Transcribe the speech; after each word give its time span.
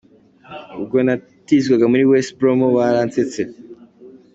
Ubwo 0.77 0.97
natizwaga 1.05 1.85
muri 1.91 2.03
West 2.09 2.31
Bromo 2.39 2.67
baransetse. 2.75 3.41